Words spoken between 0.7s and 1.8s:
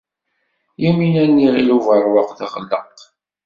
Yamina n Yiɣil